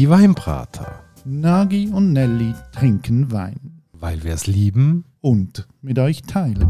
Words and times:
Die 0.00 0.08
Weinbrater. 0.08 1.04
Nagi 1.26 1.90
und 1.92 2.14
Nelly 2.14 2.54
trinken 2.72 3.30
Wein. 3.32 3.82
Weil 3.92 4.24
wir 4.24 4.32
es 4.32 4.46
lieben. 4.46 5.04
Und 5.20 5.68
mit 5.82 5.98
euch 5.98 6.22
teilen. 6.22 6.66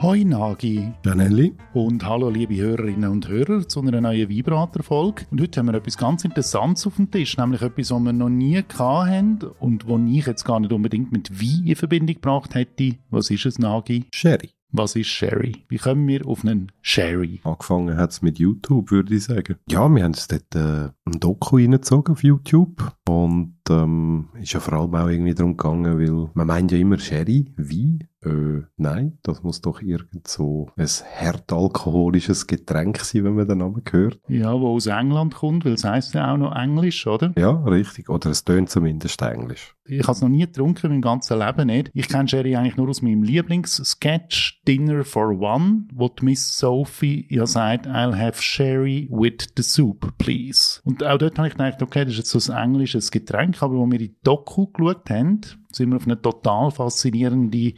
Hoi 0.00 0.24
Nagi. 0.24 0.92
Janelli. 1.04 1.52
Und 1.74 2.06
hallo 2.06 2.30
liebe 2.30 2.56
Hörerinnen 2.56 3.10
und 3.10 3.28
Hörer 3.28 3.68
zu 3.68 3.82
einer 3.82 4.00
neuen 4.00 4.30
Vibrator-Folge. 4.30 5.26
Und 5.30 5.42
heute 5.42 5.60
haben 5.60 5.66
wir 5.66 5.74
etwas 5.74 5.98
ganz 5.98 6.24
Interessantes 6.24 6.86
auf 6.86 6.96
dem 6.96 7.10
Tisch, 7.10 7.36
nämlich 7.36 7.60
etwas, 7.60 7.90
was 7.90 8.00
wir 8.00 8.14
noch 8.14 8.30
nie 8.30 8.56
hatten 8.78 9.40
und 9.60 9.86
wo 9.86 9.98
ich 9.98 10.24
jetzt 10.24 10.44
gar 10.44 10.58
nicht 10.58 10.72
unbedingt 10.72 11.12
mit 11.12 11.38
Wein 11.38 11.66
in 11.66 11.76
Verbindung 11.76 12.14
gebracht 12.14 12.54
hätte. 12.54 12.96
Was 13.10 13.28
ist 13.28 13.44
es, 13.44 13.58
Nagi? 13.58 14.06
Sherry. 14.10 14.54
Was 14.76 14.96
ist 14.96 15.06
Sherry? 15.06 15.64
Wie 15.68 15.78
kommen 15.78 16.08
wir 16.08 16.26
auf 16.26 16.44
einen 16.44 16.72
Sherry? 16.82 17.40
Angefangen 17.44 17.96
hat 17.96 18.10
es 18.10 18.22
mit 18.22 18.40
YouTube, 18.40 18.90
würde 18.90 19.14
ich 19.14 19.22
sagen. 19.22 19.54
Ja, 19.68 19.88
wir 19.88 20.02
haben 20.02 20.14
es 20.14 20.26
dort 20.26 20.52
äh, 20.56 20.90
ein 21.04 21.20
Doku 21.20 21.58
reingezogen 21.58 22.12
auf 22.12 22.24
YouTube. 22.24 22.92
Und 23.08 23.54
ähm, 23.70 24.30
ist 24.40 24.52
ja 24.52 24.58
vor 24.58 24.72
allem 24.74 24.94
auch 24.96 25.06
irgendwie 25.06 25.32
darum 25.32 25.56
gegangen, 25.56 25.96
weil 26.00 26.28
man 26.34 26.46
meint 26.48 26.72
ja 26.72 26.78
immer 26.78 26.98
Sherry, 26.98 27.52
Wein. 27.56 28.08
Äh, 28.24 28.62
nein, 28.76 29.18
das 29.22 29.42
muss 29.42 29.60
doch 29.60 29.82
irgend 29.82 30.28
so 30.28 30.70
ein 30.76 30.88
härtalkoholisches 31.12 32.46
Getränk 32.46 32.98
sein, 33.00 33.24
wenn 33.24 33.34
man 33.34 33.48
den 33.48 33.58
Namen 33.58 33.82
hört. 33.90 34.18
Ja, 34.28 34.58
wo 34.58 34.74
aus 34.74 34.86
England 34.86 35.34
kommt, 35.34 35.64
weil 35.64 35.74
es 35.74 35.84
heisst 35.84 36.14
ja 36.14 36.32
auch 36.32 36.38
noch 36.38 36.54
Englisch, 36.54 37.06
oder? 37.06 37.32
Ja, 37.36 37.50
richtig. 37.64 38.08
Oder 38.08 38.30
es 38.30 38.44
tönt 38.44 38.70
zumindest 38.70 39.20
Englisch. 39.22 39.74
Ich 39.86 40.02
habe 40.02 40.12
es 40.12 40.22
noch 40.22 40.30
nie 40.30 40.40
getrunken, 40.40 40.88
mein 40.88 41.02
ganzes 41.02 41.36
Leben 41.36 41.66
nicht. 41.66 41.90
Ich 41.92 42.08
kenne 42.08 42.26
Sherry 42.26 42.56
eigentlich 42.56 42.76
nur 42.76 42.88
aus 42.88 43.02
meinem 43.02 43.22
Lieblingssketch 43.22 44.62
Dinner 44.66 45.04
for 45.04 45.38
One, 45.38 45.88
wo 45.92 46.08
die 46.08 46.24
Miss 46.24 46.56
Sophie 46.56 47.26
ja 47.28 47.46
sagt, 47.46 47.86
I'll 47.86 48.16
have 48.16 48.40
Sherry 48.40 49.08
with 49.10 49.48
the 49.56 49.62
soup, 49.62 50.16
please. 50.16 50.80
Und 50.84 51.04
auch 51.04 51.18
dort 51.18 51.36
habe 51.36 51.48
ich 51.48 51.54
gedacht, 51.54 51.82
okay, 51.82 52.04
das 52.04 52.14
ist 52.14 52.18
jetzt 52.18 52.30
so 52.30 52.52
ein 52.52 52.70
englisches 52.70 53.10
Getränk, 53.10 53.62
aber 53.62 53.74
wo 53.74 53.84
wir 53.86 54.00
in 54.00 54.06
die 54.06 54.16
Doku 54.22 54.68
geschaut 54.68 55.10
haben, 55.10 55.42
sind 55.74 55.90
wir 55.90 55.96
auf 55.96 56.06
eine 56.06 56.20
total 56.20 56.70
faszinierende 56.70 57.74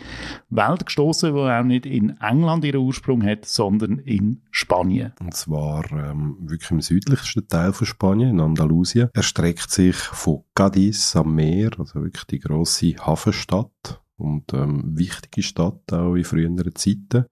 Welt 0.50 0.86
gestoßen, 0.86 1.34
die 1.34 1.40
auch 1.40 1.62
nicht 1.62 1.86
in 1.86 2.16
England 2.20 2.64
ihren 2.64 2.80
Ursprung 2.80 3.22
hat, 3.24 3.44
sondern 3.44 3.98
in 3.98 4.42
Spanien. 4.50 5.12
Und 5.20 5.34
zwar 5.34 5.84
ähm, 5.92 6.36
wirklich 6.40 6.70
im 6.70 6.80
südlichsten 6.80 7.48
Teil 7.48 7.72
von 7.72 7.86
Spanien, 7.86 8.30
in 8.30 8.40
Andalusien. 8.40 9.10
Er 9.12 9.22
streckt 9.22 9.70
sich 9.70 9.96
von 9.96 10.44
Cadiz 10.54 11.16
am 11.16 11.34
Meer, 11.34 11.70
also 11.78 12.02
wirklich 12.02 12.24
die 12.24 12.40
grosse 12.40 12.96
Hafenstadt 12.96 14.00
und 14.16 14.52
ähm, 14.54 14.96
wichtige 14.96 15.42
Stadt 15.42 15.92
auch 15.92 16.14
in 16.14 16.24
früheren 16.24 16.74
Zeiten, 16.74 17.26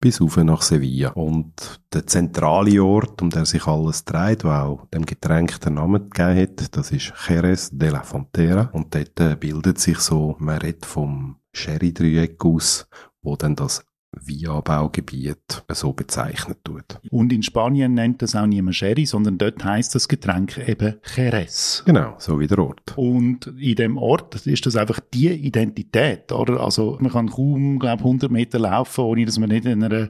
bis 0.00 0.20
auf 0.20 0.36
nach 0.36 0.62
Sevilla. 0.62 1.10
Und 1.10 1.80
der 1.92 2.06
zentrale 2.06 2.82
Ort, 2.82 3.20
um 3.22 3.30
den 3.30 3.44
sich 3.44 3.66
alles 3.66 4.04
dreht, 4.04 4.44
der 4.44 4.64
auch 4.64 4.86
dem 4.86 5.04
Getränk 5.04 5.60
den 5.60 5.74
Namen 5.74 6.10
gegeben 6.10 6.40
hat, 6.40 6.76
das 6.76 6.92
ist 6.92 7.12
Jerez 7.28 7.70
de 7.72 7.90
la 7.90 8.02
Fontera. 8.02 8.70
Und 8.72 8.94
dort 8.94 9.18
äh, 9.20 9.36
bildet 9.36 9.78
sich 9.78 9.98
so, 9.98 10.36
man 10.38 10.58
redet 10.58 10.86
vom 10.86 11.36
Sherry-Dreieck 11.52 12.44
aus, 12.44 12.88
wo 13.22 13.36
dann 13.36 13.56
das 13.56 13.84
Weinanbaugebiet 14.12 15.64
so 15.72 15.92
bezeichnet 15.92 16.58
tut. 16.64 16.98
Und 17.10 17.32
in 17.32 17.42
Spanien 17.42 17.94
nennt 17.94 18.22
das 18.22 18.34
auch 18.34 18.46
niemand 18.46 18.76
Sherry, 18.76 19.06
sondern 19.06 19.38
dort 19.38 19.62
heißt 19.62 19.94
das 19.94 20.08
Getränk 20.08 20.58
eben 20.66 20.94
Jerez. 21.14 21.82
Genau, 21.84 22.14
so 22.18 22.40
wie 22.40 22.46
der 22.46 22.58
Ort. 22.58 22.96
Und 22.96 23.46
in 23.58 23.76
dem 23.76 23.96
Ort 23.98 24.46
ist 24.46 24.66
das 24.66 24.76
einfach 24.76 25.00
die 25.12 25.28
Identität, 25.28 26.32
oder? 26.32 26.60
Also 26.60 26.96
man 27.00 27.12
kann 27.12 27.30
kaum, 27.30 27.78
glaube 27.78 28.04
100 28.04 28.30
Meter 28.30 28.58
laufen, 28.58 29.04
ohne 29.04 29.26
dass 29.26 29.38
man 29.38 29.50
nicht 29.50 29.66
in 29.66 29.82
einer 29.84 30.08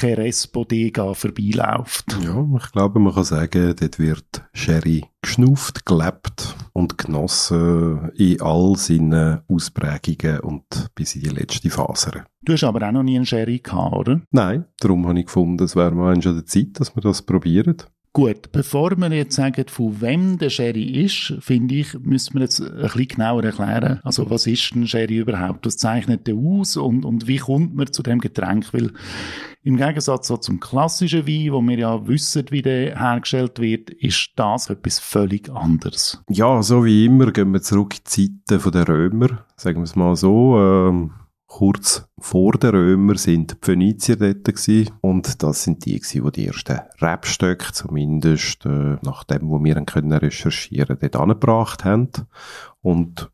Jerez-Bodega 0.00 1.14
vorbeiläuft. 1.14 2.16
Ja, 2.22 2.46
ich 2.56 2.72
glaube, 2.72 3.00
man 3.00 3.14
kann 3.14 3.24
sagen, 3.24 3.74
dort 3.78 3.98
wird 3.98 4.44
Sherry 4.52 5.04
geschnauft, 5.20 5.86
gelebt 5.86 6.54
und 6.72 6.98
genossen 6.98 8.10
in 8.16 8.40
all 8.40 8.76
seinen 8.76 9.40
Ausprägungen 9.48 10.40
und 10.40 10.64
bis 10.94 11.14
in 11.14 11.22
die 11.22 11.28
letzte 11.28 11.70
Faser. 11.70 12.24
Du 12.44 12.52
hast 12.52 12.64
aber 12.64 12.86
auch 12.88 12.92
noch 12.92 13.04
nie 13.04 13.16
einen 13.16 13.26
Sherry 13.26 13.60
gehabt, 13.60 13.94
oder? 13.94 14.20
Nein, 14.32 14.64
darum 14.80 15.06
habe 15.06 15.18
ich 15.20 15.26
gefunden, 15.26 15.62
es 15.62 15.76
wäre 15.76 15.92
mal 15.92 16.20
schon 16.20 16.34
der 16.34 16.46
Zeit, 16.46 16.80
dass 16.80 16.96
wir 16.96 17.00
das 17.00 17.22
probieren. 17.22 17.76
Gut, 18.14 18.52
bevor 18.52 18.90
wir 18.98 19.10
jetzt 19.10 19.36
sagen, 19.36 19.64
von 19.68 20.02
wem 20.02 20.36
der 20.36 20.50
Sherry 20.50 21.02
ist, 21.02 21.34
finde 21.40 21.76
ich, 21.76 21.98
müssen 22.00 22.34
wir 22.34 22.42
jetzt 22.42 22.60
ein 22.60 22.82
bisschen 22.82 23.08
genauer 23.08 23.44
erklären. 23.44 24.00
Also, 24.02 24.28
was 24.28 24.46
ist 24.46 24.74
ein 24.74 24.86
Sherry 24.86 25.18
überhaupt? 25.18 25.64
Was 25.64 25.78
zeichnet 25.78 26.26
der 26.26 26.34
aus 26.34 26.76
und, 26.76 27.06
und 27.06 27.26
wie 27.26 27.38
kommt 27.38 27.74
man 27.74 27.90
zu 27.90 28.02
dem 28.02 28.18
Getränk? 28.18 28.74
Weil 28.74 28.92
im 29.62 29.78
Gegensatz 29.78 30.26
so 30.26 30.36
zum 30.36 30.60
klassischen 30.60 31.26
Wein, 31.26 31.52
wo 31.52 31.62
wir 31.62 31.78
ja 31.78 32.06
wissen, 32.06 32.44
wie 32.50 32.60
der 32.60 32.98
hergestellt 32.98 33.60
wird, 33.60 33.88
ist 33.88 34.32
das 34.36 34.68
etwas 34.68 34.98
völlig 34.98 35.48
anderes. 35.48 36.22
Ja, 36.28 36.62
so 36.62 36.84
wie 36.84 37.06
immer 37.06 37.32
gehen 37.32 37.52
wir 37.52 37.62
zurück 37.62 37.94
in 37.94 38.00
die 38.04 38.44
Zeiten 38.44 38.72
der 38.72 38.88
Römer, 38.88 39.46
sagen 39.56 39.78
wir 39.78 39.84
es 39.84 39.96
mal 39.96 40.16
so. 40.16 40.58
Ähm 40.58 41.12
kurz 41.52 42.08
vor 42.22 42.52
den 42.52 42.70
Römer 42.70 43.16
sind 43.18 43.50
die 43.50 43.56
Phönizier 43.60 44.16
dort 44.16 44.44
gewesen. 44.44 44.90
und 45.00 45.42
das 45.42 45.64
sind 45.64 45.84
die 45.84 45.98
gewesen, 45.98 46.24
die 46.24 46.32
die 46.32 46.46
ersten 46.46 46.80
Rebstöcke 47.00 47.72
zumindest 47.72 48.64
äh, 48.64 48.96
nach 49.02 49.24
dem, 49.24 49.48
wo 49.50 49.62
wir 49.62 49.74
können 49.84 50.12
recherchieren, 50.12 50.98
dort 51.00 51.16
angebracht 51.16 51.84
haben 51.84 52.10
und 52.80 53.31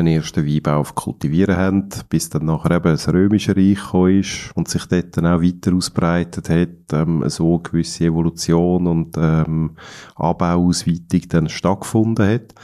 einen 0.00 0.16
ersten 0.16 0.46
Weinbau 0.46 0.82
kultivieren 0.82 1.56
haben, 1.56 1.88
bis 2.08 2.28
dann 2.30 2.46
nachher 2.46 2.72
eben 2.72 2.84
das 2.84 3.08
Römische 3.08 3.56
Reich 3.56 3.76
gekommen 3.76 4.20
ist 4.20 4.50
und 4.54 4.68
sich 4.68 4.86
dort 4.86 5.16
dann 5.16 5.26
auch 5.26 5.42
weiter 5.42 5.74
ausbreitet 5.74 6.48
hat, 6.48 6.92
ähm, 6.92 7.22
so 7.28 7.54
eine 7.54 7.62
gewisse 7.62 8.06
Evolution 8.06 8.86
und 8.86 9.16
ähm, 9.16 9.76
Anbauausweitung 10.16 11.22
dann 11.28 11.48
stattgefunden 11.48 12.26
hat. 12.26 12.54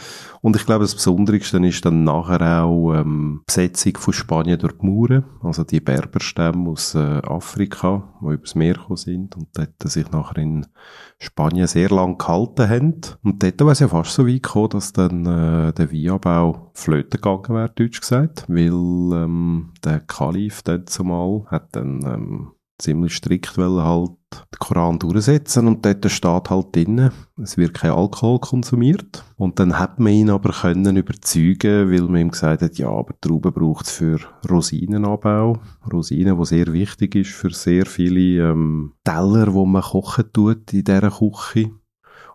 Und 0.46 0.54
ich 0.54 0.64
glaube, 0.64 0.84
das 0.84 0.94
Besonderste 0.94 1.58
ist 1.66 1.84
dann 1.84 2.04
nachher 2.04 2.62
auch 2.62 2.94
ähm, 2.94 3.42
Besetzung 3.46 3.96
von 3.96 4.14
Spanien 4.14 4.60
durch 4.60 4.74
die 4.74 4.86
Mauren, 4.86 5.24
also 5.42 5.64
die 5.64 5.80
Berberstämme 5.80 6.70
aus 6.70 6.94
äh, 6.94 6.98
Afrika, 6.98 8.14
die 8.20 8.34
übers 8.34 8.54
Meer 8.54 8.74
gekommen 8.74 8.96
sind 8.96 9.36
und 9.36 9.48
dort 9.54 9.82
sich 9.82 10.08
nachher 10.12 10.38
in 10.38 10.66
Spanien 11.18 11.66
sehr 11.66 11.88
lang 11.88 12.16
gehalten 12.16 12.68
haben. 12.68 13.00
Und 13.24 13.42
dort 13.42 13.60
war 13.60 13.72
es 13.72 13.80
ja 13.80 13.88
fast 13.88 14.12
so 14.12 14.26
weit 14.26 14.44
gekommen, 14.44 14.70
dass 14.70 14.92
dann 14.92 15.26
äh, 15.26 15.72
der 15.72 15.92
Weinanbau 15.92 16.70
flöten 16.74 17.20
gegangen 17.26 17.58
wäre, 17.58 17.72
deutsch 17.74 18.00
gesagt, 18.00 18.44
weil 18.48 18.72
ähm, 18.72 19.72
der 19.84 20.00
Kalif 20.00 20.62
dort 20.62 20.88
zumal 20.90 21.44
hat 21.46 21.74
dann 21.74 22.02
ähm, 22.04 22.52
ziemlich 22.78 23.14
strikt 23.14 23.56
wollen 23.56 23.82
halt 23.82 24.10
den 24.52 24.58
Koran 24.58 24.98
durchsetzen 24.98 25.66
und 25.66 25.84
dort 25.84 26.10
steht 26.10 26.50
halt 26.50 26.76
drin, 26.76 27.10
es 27.42 27.56
wird 27.56 27.74
kein 27.74 27.92
Alkohol 27.92 28.38
konsumiert. 28.38 29.24
Und 29.36 29.58
dann 29.58 29.78
hat 29.78 29.98
man 29.98 30.12
ihn 30.12 30.30
aber 30.30 30.52
können 30.52 30.96
überzeugen, 30.96 31.90
weil 31.90 32.02
man 32.02 32.20
ihm 32.20 32.30
gesagt 32.30 32.62
hat, 32.62 32.76
ja, 32.76 32.88
aber 32.88 33.14
Trauben 33.20 33.52
braucht 33.52 33.86
es 33.86 33.92
für 33.92 34.18
Rosinenanbau. 34.50 35.58
Rosinen, 35.90 36.36
wo 36.38 36.44
sehr 36.44 36.72
wichtig 36.72 37.14
ist 37.14 37.32
für 37.32 37.50
sehr 37.50 37.86
viele 37.86 38.50
ähm, 38.50 38.92
Teller, 39.04 39.52
wo 39.54 39.64
man 39.64 39.82
kochen 39.82 40.30
tut 40.32 40.72
in 40.72 40.84
dieser 40.84 41.10
Küche. 41.10 41.70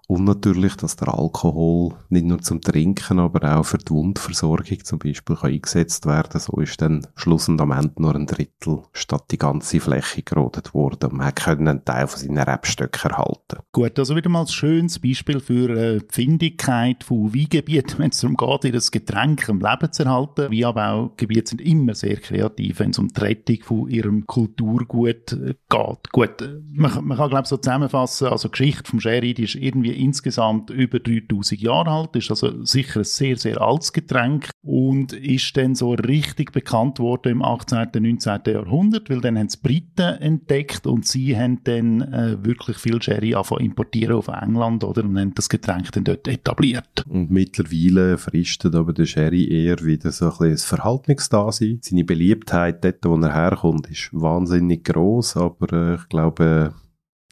Und 0.08 0.26
natürlich, 0.26 0.76
dass 0.76 0.98
der 0.98 1.18
Alkohol 1.18 1.94
nicht 2.10 2.26
nur 2.26 2.42
zum 2.42 2.60
Trinken, 2.60 3.20
aber 3.20 3.58
auch 3.58 3.64
für 3.64 3.78
die 3.78 3.92
Wundversorgung 3.92 4.84
zum 4.84 5.00
Beispiel 5.00 5.38
kann 5.38 5.52
eingesetzt 5.52 6.06
werden. 6.06 6.40
So 6.40 6.60
ist 6.60 6.82
dann 6.82 7.08
schlussendlich 7.16 7.64
am 7.64 7.72
Ende 7.72 8.02
nur 8.02 8.16
ein 8.16 8.26
Drittel 8.26 8.84
statt 8.92 9.26
die 9.32 9.38
ganze 9.38 9.80
Fläche 9.80 10.22
gerodet 10.22 10.74
worden. 10.74 11.12
Und 11.12 11.18
man 11.18 11.34
konnte 11.34 11.62
einen 11.62 11.86
Teil 11.86 12.08
von 12.08 12.20
seinen 12.20 12.38
Rebstöcken 12.38 13.12
erhalten. 13.12 13.60
Gut, 13.72 13.98
also 13.98 14.16
wieder 14.16 14.30
mal 14.30 14.42
ein 14.42 14.48
schönes 14.48 15.00
Beispiel 15.00 15.40
für 15.40 15.70
äh, 15.70 16.00
die 16.00 16.14
Findigkeit 16.14 17.04
von 17.04 17.34
Weingebieten, 17.34 17.98
wenn 18.00 18.12
es 18.12 18.20
darum 18.20 18.36
geht, 18.36 18.66
ihr 18.66 18.82
Getränk 18.92 19.48
am 19.48 19.60
Leben 19.60 19.92
zu 19.94 20.04
erhalten. 20.04 20.52
Weinanbaugebiete 20.52 21.52
sind 21.52 21.62
immer 21.62 21.96
sehr 21.96 22.18
kreativ, 22.18 22.80
wenn 22.80 22.90
es 22.90 23.00
um 23.00 23.08
die 23.08 23.20
Rettung 23.22 23.58
von 23.64 23.90
ihrem 23.90 24.28
Kulturgut 24.28 25.34
äh, 25.34 25.56
geht. 25.70 26.12
Gut, 26.12 26.42
äh, 26.42 26.60
man, 26.74 27.06
man 27.06 27.18
kann 27.18 27.30
glaube 27.30 27.44
ich 27.44 27.50
so 27.50 27.58
zusammenfassen, 27.58 28.28
also 28.28 28.50
die 28.50 28.52
Geschichte 28.52 28.90
vom 28.90 29.00
Sherry, 29.00 29.34
die 29.34 29.44
ist 29.44 29.56
irgendwie 29.56 29.91
insgesamt 29.92 30.70
über 30.70 31.00
3000 31.00 31.62
Jahre 31.62 31.92
alt, 31.92 32.16
ist 32.16 32.30
also 32.30 32.64
sicher 32.64 33.02
ein 33.02 33.04
sehr, 33.04 33.38
sehr 33.38 33.62
altes 33.62 33.94
Getränk 33.94 34.50
und 34.64 35.14
ist 35.14 35.56
dann 35.58 35.76
so 35.76 35.94
richtig 35.94 36.52
bekannt 36.52 37.00
worden 37.00 37.34
im 37.34 37.42
18., 37.42 37.90
19. 37.94 38.42
Jahrhundert, 38.46 39.10
weil 39.10 39.22
dann 39.22 39.38
haben 39.38 39.48
es 39.48 39.58
Briten 39.58 40.18
entdeckt 40.20 40.88
und 40.88 41.06
sie 41.06 41.38
haben 41.38 41.64
dann 41.64 42.02
äh, 42.02 42.44
wirklich 42.44 42.78
viel 42.78 43.02
Sherry 43.02 43.36
angefangen 43.36 43.66
importieren 43.66 44.16
auf 44.16 44.28
England 44.28 44.84
oder 44.84 45.04
und 45.04 45.20
haben 45.20 45.34
das 45.36 45.50
Getränk 45.50 45.92
dann 45.92 46.04
dort 46.04 46.28
etabliert. 46.28 47.06
Und 47.08 47.32
mittlerweile 47.32 48.18
fristet 48.18 48.76
aber 48.76 48.94
der 48.94 49.06
Sherry 49.06 49.48
eher 49.48 49.84
wieder 49.84 50.12
so 50.12 50.26
ein 50.26 50.32
bisschen 50.32 50.52
das 50.52 50.66
Verhaltungsdasein. 50.66 51.80
Seine 51.82 52.04
Beliebtheit 52.04 52.84
dort, 52.84 53.06
wo 53.06 53.16
er 53.16 53.34
herkommt, 53.34 53.90
ist 53.90 54.10
wahnsinnig 54.12 54.84
groß, 54.84 55.38
aber 55.38 55.74
äh, 55.74 55.96
ich 55.96 56.10
glaube, 56.10 56.74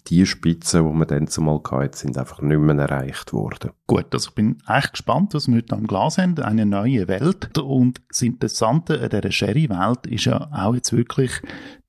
die 0.09 0.25
Spitzen, 0.25 0.85
die 0.85 0.93
man 0.93 1.07
dann 1.07 1.27
zumal 1.27 1.61
hatte, 1.69 1.97
sind 1.97 2.17
einfach 2.17 2.41
nicht 2.41 2.59
mehr 2.59 2.77
erreicht 2.77 3.33
worden. 3.33 3.71
Gut. 3.89 4.13
Also 4.13 4.29
ich 4.29 4.35
bin 4.35 4.57
echt 4.67 4.93
gespannt, 4.93 5.33
was 5.33 5.47
wir 5.47 5.57
heute 5.57 5.75
am 5.75 5.87
Glas 5.87 6.17
haben. 6.17 6.37
Eine 6.39 6.65
neue 6.65 7.07
Welt. 7.07 7.57
Und 7.57 7.99
das 8.07 8.21
Interessante 8.21 9.01
an 9.01 9.09
dieser 9.09 9.31
Sherry-Welt 9.31 10.07
ist 10.07 10.25
ja 10.25 10.47
auch 10.53 10.75
jetzt 10.75 10.93
wirklich 10.93 11.31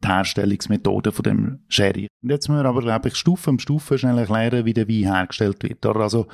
die 0.02 0.08
Herstellungsmethode 0.08 1.12
von 1.12 1.22
dem 1.22 1.58
Sherry. 1.68 2.08
Und 2.22 2.30
jetzt 2.30 2.48
müssen 2.48 2.62
wir 2.62 2.68
aber, 2.68 2.80
glaube 2.80 3.08
ich, 3.08 3.16
Stufe 3.16 3.50
um 3.50 3.58
Stufe 3.58 3.98
schnell 3.98 4.16
erklären, 4.16 4.64
wie 4.64 4.72
der 4.72 4.88
Wein 4.88 5.12
hergestellt 5.14 5.62
wird. 5.62 5.84
Also 5.84 6.26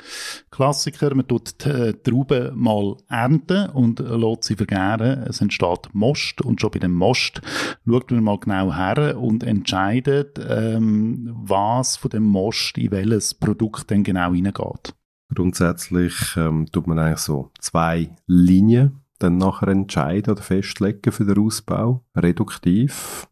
Klassiker, 0.53 1.13
man 1.17 1.27
tut 1.27 1.65
die 1.65 1.69
äh, 1.69 1.93
Trauben 1.95 2.57
mal 2.57 2.97
ernten 3.09 3.69
und 3.71 3.99
lässt 3.99 4.45
sie 4.45 4.55
vergären. 4.55 5.25
Es 5.25 5.41
entsteht 5.41 5.89
Most 5.93 6.43
und 6.43 6.61
schon 6.61 6.71
bei 6.71 6.79
dem 6.79 6.95
Most 6.95 7.41
schaut 7.85 8.11
man 8.13 8.23
mal 8.23 8.39
genau 8.39 8.73
her 8.73 9.19
und 9.19 9.43
entscheidet, 9.43 10.39
ähm, 10.49 11.29
was 11.35 11.97
von 11.97 12.11
dem 12.11 12.23
Most 12.23 12.79
in 12.79 12.93
welches 12.93 13.35
Produkt 13.35 13.91
denn 13.91 14.05
genau 14.05 14.33
hineingeht. 14.33 14.95
Grundsätzlich 15.35 16.37
ähm, 16.37 16.67
tut 16.71 16.87
man 16.87 16.99
eigentlich 16.99 17.19
so 17.19 17.51
zwei 17.59 18.15
Linien 18.27 19.01
dann 19.19 19.39
nachher 19.39 19.69
entscheiden 19.69 20.33
oder 20.33 20.43
festlegen 20.43 21.11
für 21.11 21.25
den 21.25 21.39
Ausbau. 21.39 22.05
Reduktiv. 22.15 23.29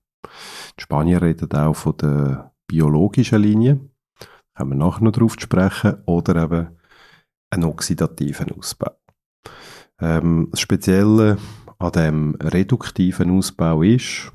Die 0.78 0.82
Spanier 0.82 1.22
reden 1.22 1.52
auch 1.52 1.74
von 1.74 1.96
der 1.96 2.52
biologischen 2.66 3.42
Linie. 3.42 3.80
Können 4.56 4.70
wir 4.70 4.76
nachher 4.76 5.04
noch 5.04 5.12
drauf 5.12 5.36
sprechen. 5.38 6.02
Oder 6.06 6.44
eben 6.44 6.68
einen 7.50 7.64
oxidativen 7.64 8.50
Ausbau. 8.52 8.92
Ähm, 10.00 10.48
das 10.50 10.60
Spezielle 10.60 11.38
an 11.78 11.92
dem 11.92 12.34
reduktiven 12.36 13.36
Ausbau 13.36 13.82
ist, 13.82 14.32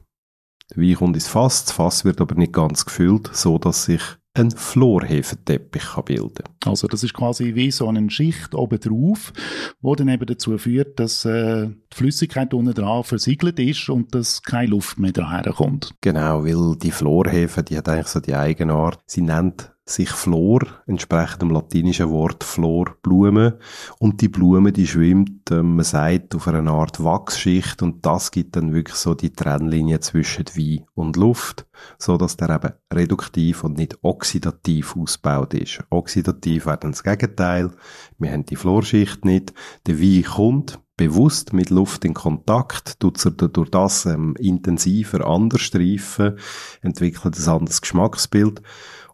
der 0.72 0.84
Wein 0.84 0.96
kommt 0.96 1.16
ins 1.16 1.28
Fass, 1.28 1.66
das 1.66 1.74
Fass 1.74 2.06
wird 2.06 2.22
aber 2.22 2.36
nicht 2.36 2.54
ganz 2.54 2.86
gefüllt, 2.86 3.30
so 3.34 3.58
dass 3.58 3.86
sich 3.86 4.02
ein 4.34 4.52
Florhefenteppich 4.52 5.96
bilden 6.06 6.44
kann. 6.60 6.72
Also 6.72 6.88
das 6.88 7.04
ist 7.04 7.14
quasi 7.14 7.56
wie 7.56 7.72
so 7.72 7.88
eine 7.88 8.10
Schicht 8.10 8.54
oben 8.54 8.80
drauf, 8.80 9.34
wo 9.82 9.96
dann 9.96 10.08
eben 10.08 10.26
dazu 10.26 10.58
führt, 10.58 11.00
dass 11.00 11.26
äh, 11.26 11.68
die 11.68 11.96
Flüssigkeit 11.96 12.54
unten 12.54 12.74
dran 12.74 13.04
versiegelt 13.04 13.60
ist 13.60 13.90
und 13.90 14.14
dass 14.14 14.44
keine 14.44 14.70
Luft 14.70 15.00
mehr 15.00 15.12
daher 15.12 15.52
kommt. 15.54 15.96
Genau, 16.02 16.46
weil 16.46 16.78
die 16.78 16.92
Florhefe, 16.92 17.64
die 17.64 17.78
hat 17.78 17.90
eigentlich 17.90 18.08
so 18.08 18.20
die 18.20 18.36
Eigenart, 18.36 19.00
sie 19.06 19.22
nennt 19.22 19.74
sich 19.90 20.10
Flor, 20.10 20.62
entsprechend 20.86 21.42
dem 21.42 21.50
latinischen 21.50 22.10
Wort 22.10 22.44
Flor, 22.44 22.96
Blume. 23.02 23.60
Und 23.98 24.22
die 24.22 24.30
Blume, 24.30 24.72
die 24.72 24.88
schwimmt, 24.88 25.50
äh, 25.52 25.64
man 25.64 25.84
sagt, 25.84 26.36
auf 26.36 26.48
einer 26.48 26.72
Art 26.72 27.04
Wachsschicht 27.04 27.82
und 27.82 28.06
das 28.06 28.32
gibt 28.32 28.56
dann 28.56 28.74
wirklich 28.74 28.96
so 28.96 29.14
die 29.14 29.34
Trennlinie 29.34 30.00
zwischen 30.00 30.46
Wein 30.56 30.86
und 30.94 31.18
Luft, 31.18 31.66
so 31.98 32.18
dass 32.18 32.38
der 32.38 32.50
eben 32.50 32.74
reduktiv 32.94 33.64
und 33.64 33.78
nicht 33.78 33.98
oxidativ 34.02 34.96
ausgebaut 34.96 35.54
ist. 35.54 35.84
Oxidativ 35.90 36.66
wäre 36.66 36.78
dann 36.78 36.92
das 36.92 37.04
Gegenteil. 37.04 37.72
Wir 38.18 38.32
haben 38.32 38.46
die 38.46 38.56
Florschicht 38.56 39.26
nicht. 39.26 39.54
Der 39.88 40.00
Wein 40.00 40.24
kommt 40.24 40.80
bewusst 41.00 41.54
mit 41.54 41.70
Luft 41.70 42.04
in 42.04 42.14
Kontakt, 42.14 43.00
tut 43.00 43.24
er 43.26 43.32
durch 43.32 43.72
das 43.72 44.06
ähm, 44.06 44.36
intensiver 44.38 45.26
anders 45.26 45.62
streifen, 45.62 46.38
entwickelt 46.82 47.38
ein 47.38 47.48
anderes 47.48 47.80
Geschmacksbild. 47.80 48.62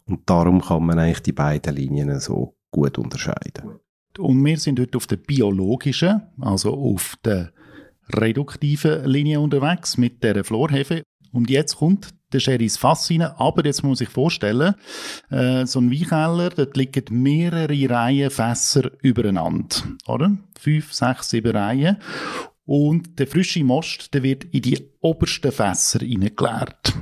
Und 0.08 0.28
darum 0.28 0.60
kann 0.60 0.86
man 0.86 0.98
eigentlich 0.98 1.22
die 1.22 1.32
beiden 1.32 1.74
Linien 1.74 2.20
so 2.20 2.56
gut 2.70 2.98
unterscheiden. 2.98 3.80
Und 4.18 4.44
wir 4.44 4.56
sind 4.58 4.80
heute 4.80 4.96
auf 4.96 5.06
der 5.06 5.16
biologischen, 5.16 6.22
also 6.40 6.72
auf 6.74 7.16
der 7.24 7.52
reduktiven 8.14 9.04
Linie 9.04 9.40
unterwegs 9.40 9.98
mit 9.98 10.22
der 10.22 10.44
Florhefe. 10.44 11.02
Und 11.32 11.50
jetzt 11.50 11.76
kommt 11.76 12.14
der 12.32 12.40
Sherry 12.40 12.64
ins 12.64 12.76
Fass 12.76 13.10
rein. 13.10 13.22
Aber 13.22 13.64
jetzt 13.64 13.82
muss 13.82 13.88
man 13.88 13.96
sich 13.96 14.08
vorstellen, 14.08 14.74
äh, 15.30 15.66
so 15.66 15.80
ein 15.80 15.90
Weinkeller, 15.90 16.50
dort 16.50 16.76
liegen 16.76 17.22
mehrere 17.22 17.90
Reihen 17.90 18.30
Fässer 18.30 18.90
übereinander. 19.02 19.76
Oder? 20.06 20.36
Fünf, 20.58 20.92
sechs, 20.92 21.30
sieben 21.30 21.54
Reihen. 21.54 21.98
Und 22.66 23.18
der 23.20 23.28
frische 23.28 23.62
Most, 23.62 24.12
der 24.12 24.24
wird 24.24 24.44
in 24.44 24.62
die 24.62 24.78
obersten 25.00 25.52
Fässer 25.52 26.00
hineingeleert. 26.00 26.94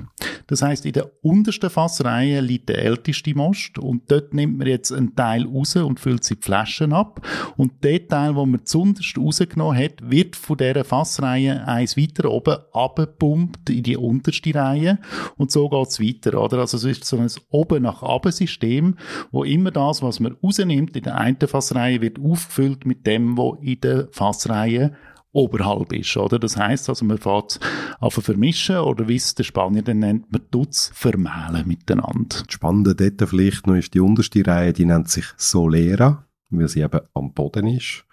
Das 0.47 0.61
heißt, 0.61 0.85
in 0.85 0.93
der 0.93 1.11
untersten 1.23 1.71
Fassreihe 1.71 2.43
liegt 2.43 2.69
der 2.69 2.79
älteste 2.79 3.35
Most 3.35 3.79
und 3.79 4.11
dort 4.11 4.35
nimmt 4.35 4.59
man 4.59 4.67
jetzt 4.67 4.93
einen 4.93 5.17
Teil 5.17 5.47
raus 5.47 5.75
und 5.77 6.01
füllt 6.01 6.23
sie 6.23 6.37
die 6.37 6.43
Flaschen 6.43 6.93
ab. 6.93 7.27
Und 7.57 7.83
der 7.83 8.07
Teil, 8.07 8.35
den 8.35 8.51
man 8.51 8.67
zunderst 8.67 9.17
rausgenommen 9.17 9.79
hat, 9.79 9.95
wird 10.03 10.37
von 10.37 10.59
dieser 10.59 10.85
Fassreihe 10.85 11.67
eins 11.67 11.97
weiter 11.97 12.31
oben 12.31 12.59
abgepumpt 12.73 13.71
in 13.71 13.85
die 13.85 13.97
unterste 13.97 14.55
Reihe 14.55 14.99
und 15.39 15.51
so 15.51 15.71
geht's 15.71 15.99
weiter, 15.99 16.39
oder? 16.39 16.59
Also 16.59 16.77
es 16.77 16.85
ist 16.85 17.07
so 17.07 17.17
ein 17.17 17.31
oben 17.49 17.85
nach 17.85 18.03
oben 18.03 18.33
System, 18.33 18.97
wo 19.33 19.45
immer 19.45 19.71
das, 19.71 20.03
was 20.03 20.21
man 20.21 20.37
rausnimmt 20.43 20.95
in 20.95 21.05
der 21.05 21.17
einen 21.17 21.41
Fassreihe, 21.41 22.03
wird 22.03 22.19
aufgefüllt 22.19 22.85
mit 22.85 23.07
dem, 23.07 23.39
was 23.39 23.59
in 23.63 23.81
der 23.81 24.09
Fassreihe 24.11 24.95
oberhalb 25.35 25.93
ist, 25.93 26.17
oder? 26.17 26.39
Das 26.39 26.57
heißt 26.57 26.89
also, 26.89 27.05
man 27.05 27.19
fährt 27.19 27.61
auf 28.01 28.15
vermischen 28.15 28.79
oder 28.79 29.09
wie 29.09 29.17
es 29.17 29.35
der 29.35 29.45
Spanier 29.45 29.83
dann 29.83 29.99
nennt, 29.99 30.33
man 30.33 30.43
tut's 30.51 30.91
vermählen 30.95 31.67
miteinander. 31.67 32.37
Spannend 32.49 32.99
dort 32.99 33.29
vielleicht 33.29 33.67
noch 33.67 33.75
ist 33.75 33.93
die 33.95 34.01
unterste 34.01 34.47
Reihe, 34.47 34.73
die 34.73 34.87
nennt 34.87 35.11
sich 35.11 35.27
Solera, 35.37 36.25
weil 36.51 36.69
sie 36.69 36.81
eben 36.81 37.01
am 37.13 37.33
Boden 37.33 37.67
ist. 37.67 38.05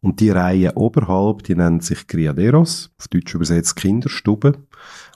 Und 0.00 0.20
die 0.20 0.30
Reihe 0.30 0.74
oberhalb, 0.76 1.42
die 1.42 1.54
nennt 1.54 1.84
sich 1.84 2.06
Criaderos, 2.06 2.90
auf 2.98 3.08
Deutsch 3.08 3.34
übersetzt 3.34 3.76
Kinderstube. 3.76 4.54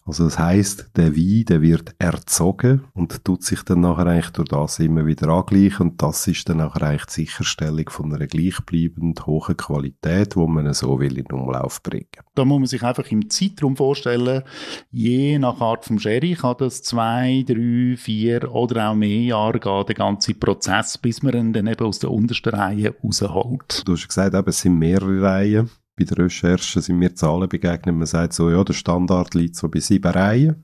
Also 0.06 0.24
das 0.24 0.38
heißt, 0.38 0.90
der 0.96 1.16
Wein, 1.16 1.44
der 1.46 1.62
wird 1.62 1.94
erzogen 1.98 2.84
und 2.92 3.24
tut 3.24 3.42
sich 3.42 3.62
dann 3.62 3.80
nachher 3.80 4.06
eigentlich 4.06 4.32
durch 4.32 4.48
das 4.48 4.78
immer 4.78 5.06
wieder 5.06 5.28
angleichen 5.28 5.88
und 5.90 6.02
das 6.02 6.26
ist 6.26 6.46
dann 6.46 6.58
nachher 6.58 6.82
eigentlich 6.82 7.06
die 7.06 7.24
Sicherstellung 7.24 7.88
von 7.88 8.12
einer 8.12 8.26
gleichbleibend 8.26 9.24
hohen 9.24 9.56
Qualität, 9.56 10.36
wo 10.36 10.46
man 10.46 10.74
so 10.74 11.00
will 11.00 11.16
in 11.16 11.26
Umlauf 11.32 11.82
bringen. 11.82 12.08
Da 12.34 12.44
muss 12.44 12.58
man 12.58 12.66
sich 12.66 12.82
einfach 12.82 13.10
im 13.10 13.30
Zeitraum 13.30 13.78
vorstellen, 13.78 14.42
je 14.90 15.38
nach 15.38 15.60
Art 15.62 15.86
vom 15.86 15.98
Sherry 15.98 16.34
kann 16.34 16.56
das 16.58 16.82
zwei, 16.82 17.42
drei, 17.46 17.96
vier 17.96 18.52
oder 18.52 18.90
auch 18.90 18.94
mehr 18.94 19.22
Jahre 19.22 19.58
gehen, 19.58 19.86
der 19.86 19.94
ganze 19.94 20.34
Prozess, 20.34 20.98
bis 20.98 21.22
man 21.22 21.34
ihn 21.34 21.52
dann 21.54 21.66
eben 21.66 21.86
aus 21.86 21.98
der 21.98 22.10
untersten 22.10 22.54
Reihe 22.54 22.94
rausholt. 23.02 23.82
Du 23.86 23.92
hast 23.92 24.06
gesagt, 24.06 24.34
eben, 24.34 24.48
es 24.48 24.60
sind 24.60 24.78
mehrere 24.78 25.22
Reihen 25.22 25.70
bei 25.96 26.04
der 26.04 26.18
Recherche 26.18 26.80
sind 26.80 26.98
mir 26.98 27.14
Zahlen 27.14 27.48
begegnet. 27.48 27.94
Man 27.94 28.06
sagt 28.06 28.32
so, 28.32 28.50
ja, 28.50 28.62
der 28.64 28.72
Standard 28.72 29.34
liegt 29.34 29.56
so 29.56 29.68
bei 29.68 29.80
sieben 29.80 30.10
Reihen 30.10 30.63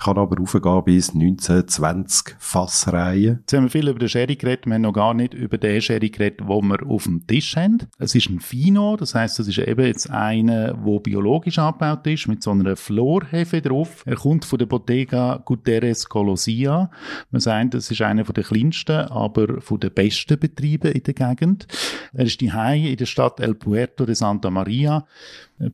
kann 0.00 0.16
aber 0.16 0.38
raufgehen 0.38 0.84
bis 0.84 1.14
19, 1.14 1.68
20 1.68 2.36
Fassreihen. 2.38 3.40
Jetzt 3.40 3.52
haben 3.52 3.64
wir 3.64 3.70
viel 3.70 3.88
über 3.88 3.98
den 3.98 4.08
Sherry 4.08 4.36
geredet, 4.36 4.66
wir 4.66 4.74
haben 4.74 4.82
noch 4.82 4.92
gar 4.92 5.12
nicht 5.12 5.34
über 5.34 5.58
den 5.58 5.80
Sherry 5.80 6.08
geredet, 6.08 6.40
den 6.40 6.48
wir 6.48 6.86
auf 6.86 7.04
dem 7.04 7.26
Tisch 7.26 7.54
haben. 7.56 7.78
Es 7.98 8.14
ist 8.14 8.30
ein 8.30 8.40
Fino, 8.40 8.96
das 8.96 9.14
heißt, 9.14 9.38
es 9.40 9.48
ist 9.48 9.58
eben 9.58 9.86
jetzt 9.86 10.10
einer, 10.10 10.72
der 10.72 11.00
biologisch 11.00 11.58
angebaut 11.58 12.06
ist, 12.06 12.28
mit 12.28 12.42
so 12.42 12.50
einer 12.50 12.76
Florhefe 12.76 13.60
drauf. 13.60 14.02
Er 14.06 14.16
kommt 14.16 14.46
von 14.46 14.58
der 14.58 14.66
Bottega 14.66 15.42
Guterres 15.44 16.08
Colosia. 16.08 16.90
Man 17.30 17.40
sagt, 17.40 17.74
das 17.74 17.90
ist 17.90 18.00
einer 18.00 18.24
der 18.24 18.44
kleinsten, 18.44 19.06
aber 19.08 19.60
von 19.60 19.80
den 19.80 19.92
besten 19.92 20.38
Betrieben 20.38 20.92
in 20.92 21.02
der 21.02 21.14
Gegend. 21.14 21.66
Er 22.14 22.24
ist 22.24 22.40
die 22.40 22.50
in 22.50 22.96
der 22.96 23.06
Stadt 23.06 23.38
El 23.40 23.54
Puerto 23.54 24.06
de 24.06 24.14
Santa 24.14 24.50
Maria. 24.50 25.04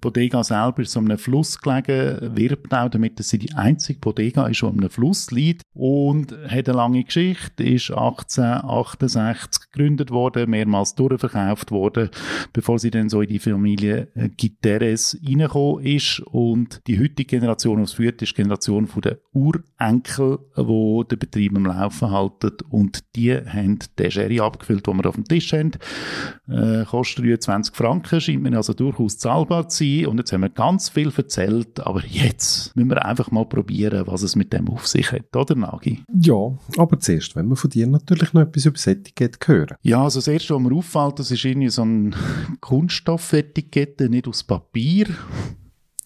Bodega 0.00 0.42
selber 0.42 0.82
ist 0.82 0.90
so 0.90 0.98
einem 0.98 1.16
Fluss 1.16 1.60
gelegen, 1.60 2.36
wirbt 2.36 2.74
auch 2.74 2.88
damit, 2.88 3.20
dass 3.20 3.28
sie 3.28 3.38
die 3.38 3.54
einzige 3.54 4.00
Bodega 4.16 4.46
ist, 4.46 4.62
die 4.62 4.66
einem 4.66 4.90
Fluss 4.90 5.30
liegt 5.30 5.62
und 5.74 6.32
hat 6.48 6.68
eine 6.68 6.76
lange 6.76 7.04
Geschichte, 7.04 7.62
ist 7.62 7.90
1868 7.90 9.70
gegründet 9.70 10.10
worden, 10.10 10.50
mehrmals 10.50 10.94
durchverkauft 10.94 11.70
worden, 11.70 12.10
bevor 12.52 12.78
sie 12.78 12.90
dann 12.90 13.08
so 13.08 13.20
in 13.20 13.28
die 13.28 13.38
Familie 13.38 14.08
äh, 14.14 14.28
Guterres 14.30 15.18
reingekommen 15.24 15.84
ist. 15.84 16.20
Und 16.20 16.80
die 16.86 16.98
heutige 16.98 17.24
Generation, 17.24 17.76
die 17.76 17.84
es 17.84 17.92
führt, 17.92 18.22
ist 18.22 18.32
die 18.32 18.42
Generation 18.42 18.88
den 19.04 19.16
Urenkel, 19.32 20.38
die 20.56 21.08
den 21.10 21.18
Betrieb 21.18 21.54
am 21.54 21.66
Laufen 21.66 22.10
halten 22.10 22.52
und 22.70 23.00
die 23.14 23.34
haben 23.34 23.78
den 23.98 24.10
Sherry 24.10 24.40
abgefüllt, 24.40 24.86
den 24.86 24.96
wir 24.96 25.06
auf 25.06 25.14
dem 25.14 25.24
Tisch 25.24 25.52
haben. 25.52 25.72
Äh, 26.48 26.84
kostet 26.84 27.24
23 27.24 27.74
Franken, 27.74 28.20
scheint 28.20 28.42
mir 28.42 28.56
also 28.56 28.72
durchaus 28.72 29.18
zahlbar 29.18 29.68
zu 29.68 29.84
sein. 29.84 30.06
Und 30.06 30.18
jetzt 30.18 30.32
haben 30.32 30.40
wir 30.40 30.48
ganz 30.48 30.88
viel 30.88 31.12
erzählt, 31.14 31.80
aber 31.80 32.02
jetzt 32.06 32.74
müssen 32.76 32.90
wir 32.90 33.04
einfach 33.04 33.30
mal 33.30 33.44
probieren, 33.44 34.05
was 34.06 34.22
es 34.22 34.36
mit 34.36 34.52
dem 34.52 34.68
auf 34.68 34.86
sich 34.86 35.12
hat, 35.12 35.34
oder 35.34 35.54
Nagi? 35.54 36.02
Ja, 36.20 36.56
aber 36.76 36.98
zuerst 37.00 37.36
wenn 37.36 37.48
wir 37.48 37.56
von 37.56 37.70
dir 37.70 37.86
natürlich 37.86 38.32
noch 38.32 38.42
etwas 38.42 38.66
über 38.66 38.74
das 38.74 38.86
Etikett 38.86 39.36
hören. 39.46 39.76
Ja, 39.82 40.02
also 40.02 40.18
das 40.18 40.28
Erste, 40.28 40.54
was 40.54 40.62
mir 40.62 40.74
auffällt, 40.74 41.18
das 41.18 41.30
ist 41.30 41.44
irgendwie 41.44 41.70
so 41.70 41.82
ein 41.82 42.14
Kunststoffetikett, 42.60 44.00
nicht 44.00 44.28
aus 44.28 44.44
Papier 44.44 45.06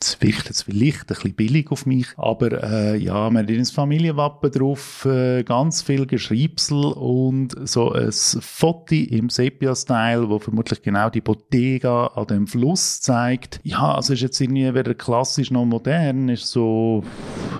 das 0.00 0.20
wirkt 0.22 0.46
jetzt 0.46 0.62
vielleicht 0.62 1.02
ein 1.02 1.06
bisschen 1.06 1.34
billig 1.34 1.70
auf 1.70 1.84
mich, 1.84 2.06
aber 2.16 2.64
äh, 2.64 2.96
ja, 2.96 3.28
man 3.28 3.46
hat 3.46 3.50
ein 3.50 3.64
Familienwappen 3.66 4.50
drauf, 4.50 5.04
äh, 5.04 5.42
ganz 5.42 5.82
viel 5.82 6.06
Geschriebsel 6.06 6.86
und 6.92 7.54
so 7.68 7.92
ein 7.92 8.10
Foto 8.10 8.94
im 8.94 9.28
Sepia-Style, 9.28 10.30
wo 10.30 10.38
vermutlich 10.38 10.80
genau 10.80 11.10
die 11.10 11.20
Bottega 11.20 12.06
an 12.06 12.26
dem 12.28 12.46
Fluss 12.46 13.02
zeigt. 13.02 13.60
Ja, 13.62 13.94
also 13.94 14.14
ist 14.14 14.22
jetzt 14.22 14.40
irgendwie 14.40 14.74
weder 14.74 14.94
klassisch 14.94 15.50
noch 15.50 15.66
modern, 15.66 16.30
ist 16.30 16.46
so 16.46 17.04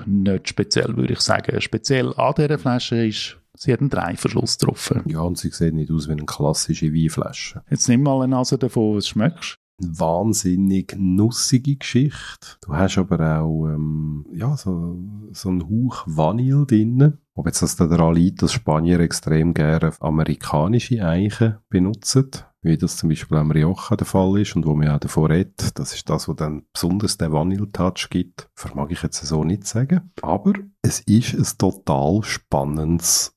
nicht 0.07 0.49
speziell, 0.49 0.97
würde 0.97 1.13
ich 1.13 1.21
sagen. 1.21 1.61
Speziell 1.61 2.13
an 2.15 2.35
dieser 2.37 2.59
Flasche 2.59 3.07
ist 3.07 3.37
sie 3.57 3.73
hat 3.73 3.81
einen 3.81 3.91
Dreiverschluss 3.91 4.59
getroffen. 4.59 5.03
Ja, 5.07 5.21
und 5.21 5.37
sie 5.39 5.51
sieht 5.51 5.75
nicht 5.75 5.91
aus 5.91 6.09
wie 6.09 6.13
eine 6.13 6.25
klassische 6.25 6.93
Weinflasche. 6.95 7.63
Jetzt 7.71 7.89
nimm 7.89 8.03
mal 8.03 8.23
eine 8.23 8.35
Nase 8.37 8.57
davon, 8.59 8.97
was 8.97 9.09
schmeckst. 9.09 9.57
wahnsinnig 9.79 10.95
nussige 10.99 11.77
Geschichte. 11.77 12.57
Du 12.63 12.75
hast 12.75 12.99
aber 12.99 13.41
auch 13.41 13.67
ähm, 13.67 14.27
ja, 14.33 14.57
so, 14.57 14.99
so 15.33 15.49
einen 15.49 15.65
Hauch 15.65 16.05
Vanille 16.07 16.67
drin. 16.67 17.19
Ob 17.35 17.47
jetzt 17.47 17.63
das 17.63 17.77
daran 17.77 18.15
liegt, 18.15 18.43
dass 18.43 18.53
Spanier 18.53 19.01
extrem 19.01 19.55
gerne 19.55 19.93
amerikanische 20.01 21.05
Eichen 21.05 21.57
benutzen, 21.69 22.31
wie 22.63 22.77
das 22.77 22.97
zum 22.97 23.09
Beispiel 23.09 23.39
am 23.39 23.51
Rioja 23.51 23.97
der 23.97 24.07
Fall 24.07 24.41
ist 24.41 24.55
und 24.55 24.67
wo 24.67 24.75
man 24.75 24.89
auch 24.89 24.99
davon 24.99 25.31
redet, 25.31 25.79
das 25.79 25.95
ist 25.95 26.09
das, 26.09 26.29
was 26.29 26.37
dann 26.37 26.65
besonders 26.73 27.17
den 27.17 27.33
Vanille-Touch 27.33 28.09
gibt, 28.11 28.51
vermag 28.55 28.91
ich 28.91 29.03
jetzt 29.03 29.25
so 29.25 29.45
nicht 29.45 29.67
sagen. 29.67 30.13
Aber 30.23 30.53
es 30.83 31.01
ist 31.01 31.35
ein 31.35 31.59
total 31.59 32.23
spannendes 32.23 33.35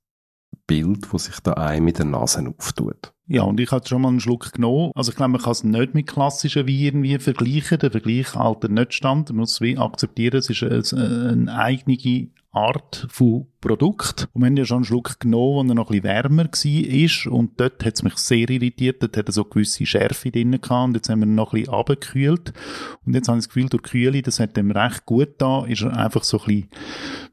Bild, 0.68 1.08
das 1.12 1.26
sich 1.26 1.40
da 1.40 1.54
ein 1.54 1.84
mit 1.84 2.00
der 2.00 2.06
Nase 2.06 2.54
auftut. 2.58 3.14
Ja, 3.28 3.44
und 3.44 3.60
ich 3.60 3.72
hatte 3.72 3.90
schon 3.90 4.02
mal 4.02 4.10
einen 4.10 4.20
Schluck 4.20 4.52
genommen. 4.52 4.92
Also 4.96 5.12
ich 5.12 5.16
glaube, 5.16 5.32
man 5.32 5.42
kann 5.42 5.54
es 5.54 5.64
nicht 5.64 5.94
mit 5.94 6.08
klassischen 6.08 6.68
Wein 6.68 6.74
irgendwie 6.74 7.18
vergleichen. 7.20 7.80
Der 7.80 7.92
Vergleich 7.92 8.36
haltet 8.36 8.72
nicht 8.72 8.94
stand. 8.94 9.30
Man 9.30 9.40
muss 9.40 9.62
wie 9.62 9.78
akzeptieren, 9.78 10.38
es 10.38 10.50
ist 10.50 10.94
eine, 10.94 11.30
eine 11.30 11.56
eigene 11.56 12.30
Art 12.52 13.08
von 13.10 13.48
Produkt. 13.64 14.28
Und 14.34 14.42
wir 14.42 14.48
haben 14.48 14.58
ja 14.58 14.66
schon 14.66 14.78
einen 14.78 14.86
Schluck 14.86 15.20
genommen, 15.22 15.68
wo 15.68 15.72
er 15.72 15.76
noch 15.76 15.90
ein 15.90 16.02
bisschen 16.02 16.04
wärmer 16.04 16.46
war. 16.46 17.32
Und 17.34 17.60
dort 17.60 17.86
hat 17.86 17.94
es 17.96 18.04
mich 18.04 18.18
sehr 18.18 18.50
irritiert. 18.50 19.02
Dort 19.02 19.16
hat 19.16 19.28
er 19.28 19.32
so 19.32 19.46
gewisse 19.46 19.86
Schärfe 19.86 20.32
drin 20.32 20.52
gehabt. 20.52 20.88
Und 20.88 20.96
jetzt 20.96 21.10
haben 21.10 21.22
wir 21.22 21.28
ihn 21.28 21.36
noch 21.36 21.54
ein 21.54 21.62
bisschen 21.62 21.74
abgekühlt. 21.74 22.54
Und 23.06 23.14
jetzt 23.14 23.30
habe 23.30 23.38
ich 23.38 23.46
das 23.46 23.50
Gefühl, 23.54 23.70
durch 23.70 23.84
die 23.84 23.90
Kühle, 23.90 24.22
das 24.22 24.40
hat 24.40 24.58
ihm 24.58 24.72
recht 24.72 25.06
gut 25.06 25.36
da, 25.38 25.66
ist 25.66 25.82
er 25.82 25.98
einfach 25.98 26.24
so 26.24 26.40
ein 26.42 26.46
bisschen 26.46 26.70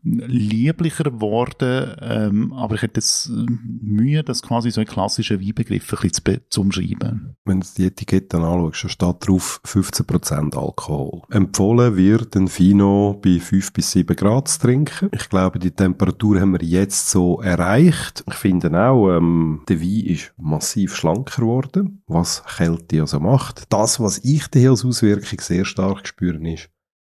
lieblicher 0.03 1.05
geworden. 1.05 1.97
Ähm, 2.01 2.53
aber 2.53 2.77
ich 2.77 2.83
hätte 2.83 3.01
jetzt 3.01 3.29
Mühe, 3.31 4.23
das 4.23 4.43
quasi 4.43 4.71
so 4.71 4.81
in 4.81 4.87
klassischen 4.87 5.41
Weinbegriffen 5.41 5.99
ein 5.99 6.09
bisschen 6.09 6.41
zu 6.49 6.61
umschreiben. 6.61 7.37
Wenn 7.45 7.61
du 7.61 7.67
die 7.77 7.87
Etikette 7.87 8.37
anschaust, 8.37 8.85
dann 8.85 8.91
steht 8.91 9.29
drauf 9.29 9.61
15% 9.67 10.57
Alkohol. 10.57 11.23
Empfohlen 11.31 11.97
wird 11.97 12.37
ein 12.37 12.47
Fino 12.47 13.21
bei 13.21 13.41
5 13.41 13.73
bis 13.73 13.91
7 13.91 14.15
Grad 14.15 14.49
zu 14.49 14.61
trinken. 14.61 15.11
Ich 15.13 15.29
glaube, 15.29 15.59
die 15.59 15.73
Temperatur 15.73 16.20
haben 16.23 16.53
wir 16.53 16.63
jetzt 16.63 17.11
so 17.11 17.41
erreicht. 17.41 18.25
Ich 18.29 18.35
finde 18.35 18.71
auch, 18.79 19.11
ähm, 19.17 19.63
der 19.69 19.81
Wein 19.81 20.07
ist 20.07 20.33
massiv 20.37 20.95
schlanker 20.95 21.43
geworden, 21.43 22.03
was 22.07 22.45
Kälte 22.45 23.01
also 23.01 23.21
macht. 23.21 23.65
Das, 23.71 24.01
was 24.01 24.19
ich 24.19 24.45
hier 24.53 24.71
als 24.71 24.85
Auswirkung 24.85 25.41
sehr 25.41 25.65
stark 25.65 26.07
spüren 26.07 26.45
ist, 26.45 26.71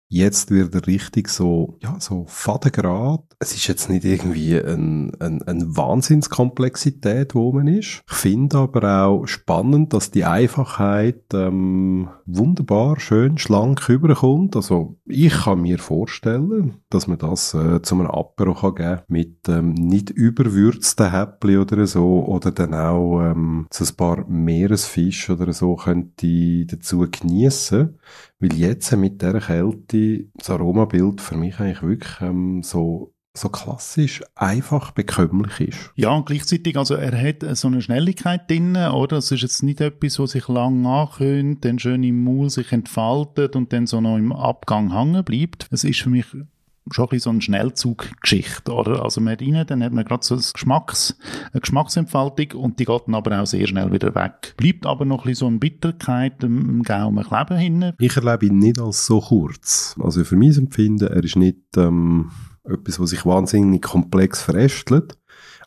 Jetzt 0.08 0.52
wird 0.52 0.76
er 0.76 0.86
richtig 0.86 1.30
so, 1.30 1.78
ja, 1.82 2.00
so 2.00 2.26
fadengrad. 2.28 3.24
Es 3.40 3.56
ist 3.56 3.68
jetzt 3.68 3.90
nicht 3.90 4.06
irgendwie 4.06 4.56
ein, 4.56 5.12
ein, 5.20 5.42
eine 5.42 5.76
Wahnsinnskomplexität, 5.76 7.34
wo 7.34 7.52
man 7.52 7.68
ist. 7.68 8.02
Ich 8.08 8.16
finde 8.16 8.60
aber 8.60 9.06
auch 9.06 9.26
spannend, 9.26 9.94
dass 9.94 10.12
die 10.12 10.24
Einfachheit 10.24 11.24
ähm, 11.34 12.10
wunderbar, 12.26 13.00
schön, 13.00 13.38
schlank 13.40 13.90
überkommt. 13.90 14.56
Also 14.56 14.98
ich 15.06 15.34
kann 15.34 15.62
mir 15.62 15.80
vorstellen, 15.80 16.76
dass 16.90 17.08
man 17.08 17.18
das 17.18 17.54
äh, 17.56 17.82
zu 17.82 17.96
einem 17.96 18.08
Apero 18.08 18.54
kann 18.54 18.76
geben 18.76 19.02
mit 19.08 19.50
ähm, 19.50 19.74
nicht 19.74 20.12
überwürzten 20.12 21.12
Häppli 21.12 21.58
oder 21.58 21.88
so 21.88 22.26
oder 22.26 22.52
dann 22.52 22.76
auch 22.76 23.22
ähm, 23.22 23.68
so 23.72 23.84
ein 23.84 23.96
paar 23.96 24.26
Meeresfisch 24.28 25.30
oder 25.30 25.52
so 25.52 25.76
könnte 25.76 26.66
dazu 26.68 27.08
genießen 27.10 27.98
weil 28.40 28.54
jetzt 28.54 28.92
mit 28.96 29.22
dieser 29.22 29.40
Kälte 29.40 29.95
das 30.36 30.50
Aromabild 30.50 31.22
für 31.22 31.38
mich 31.38 31.60
eigentlich 31.60 31.82
wirklich 31.82 32.22
ähm, 32.22 32.64
so 32.64 33.16
so 33.38 33.50
klassisch 33.50 34.24
einfach 34.36 34.92
bekömmlich 34.92 35.60
ist. 35.60 35.92
Ja, 35.96 36.12
und 36.12 36.26
gleichzeitig, 36.26 36.78
also 36.78 36.96
er 36.96 37.22
hat 37.22 37.44
so 37.58 37.68
eine 37.68 37.82
Schnelligkeit 37.82 38.50
drin, 38.50 38.76
oder? 38.78 39.18
Es 39.18 39.32
ist 39.32 39.42
jetzt 39.42 39.62
nicht 39.62 39.82
etwas, 39.82 40.20
was 40.20 40.32
sich 40.32 40.48
lang 40.48 40.86
ankündigt, 40.86 41.66
dann 41.66 41.80
schön 41.80 42.04
im 42.04 42.24
Maul 42.24 42.50
sich 42.50 42.72
entfaltet 42.72 43.56
und 43.56 43.74
dann 43.74 43.88
so 43.88 44.02
noch 44.02 44.18
im 44.18 44.32
Abgang 44.32 44.94
hängen 44.94 45.24
bleibt. 45.24 45.68
Es 45.72 45.84
ist 45.84 46.02
für 46.02 46.10
mich 46.10 46.26
schon 46.92 47.10
ein 47.12 47.20
so 47.20 47.30
eine 47.30 47.42
Schnellzuggeschichte, 47.42 48.72
oder? 48.72 49.04
Also 49.04 49.22
man 49.22 49.38
rein, 49.40 49.66
dann 49.68 49.84
hat 49.84 49.94
man 49.94 50.06
gerade 50.06 50.26
so 50.26 50.36
ein 50.36 50.42
Geschmacks, 50.54 51.18
eine 51.52 51.62
Geschmacksentfaltung 51.62 52.60
und 52.62 52.80
die 52.80 52.86
geht 52.86 53.02
dann 53.08 53.16
aber 53.16 53.42
auch 53.42 53.48
sehr 53.48 53.66
schnell 53.68 53.92
wieder 53.92 54.14
weg. 54.16 54.54
Bleibt 54.58 54.86
aber 54.86 55.06
noch 55.06 55.26
ein 55.26 55.36
so 55.36 55.48
eine 55.48 55.58
Bitterkeit 55.58 56.44
im 56.44 56.84
Gaumen 56.84 57.24
kleben 57.24 57.58
hinten. 57.58 57.94
Ich 58.00 58.16
erlebe 58.16 58.46
ihn 58.48 58.60
nicht 58.60 58.80
als 58.80 59.06
so 59.06 59.20
kurz. 59.20 59.96
Also 60.02 60.24
für 60.24 60.36
mein 60.36 60.54
Empfinden, 60.54 61.08
er 61.08 61.24
ist 61.24 61.36
nicht 61.36 61.58
ähm, 61.78 62.32
etwas, 62.64 63.00
was 63.00 63.10
sich 63.10 63.26
wahnsinnig 63.26 63.82
komplex 63.82 64.42
verästelt, 64.42 65.18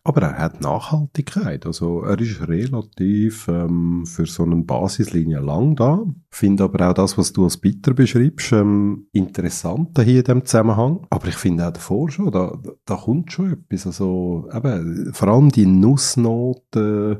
aber 0.04 0.22
er 0.22 0.38
hat 0.38 0.60
Nachhaltigkeit. 0.60 1.66
Also 1.66 2.02
er 2.02 2.18
ist 2.20 2.46
relativ 2.48 3.48
ähm, 3.48 4.06
für 4.06 4.26
so 4.26 4.44
eine 4.44 4.56
Basislinie 4.56 5.40
lang 5.40 5.76
da. 5.76 6.04
Finde 6.30 6.64
aber 6.64 6.90
auch 6.90 6.94
das, 6.94 7.18
was 7.18 7.32
du 7.32 7.44
als 7.44 7.58
bitter 7.58 7.94
beschreibst, 7.94 8.52
ähm, 8.52 9.06
interessant 9.12 9.98
hier 10.02 10.20
in 10.20 10.24
dem 10.24 10.44
Zusammenhang. 10.44 11.06
Aber 11.10 11.28
ich 11.28 11.36
finde 11.36 11.66
auch 11.66 11.72
davor 11.72 12.10
schon, 12.10 12.30
da, 12.30 12.58
da 12.84 12.96
kommt 12.96 13.32
schon 13.32 13.52
etwas. 13.52 13.86
Also 13.86 14.48
eben, 14.52 15.12
vor 15.12 15.28
allem 15.28 15.50
die 15.50 15.66
Nussnoten, 15.66 17.18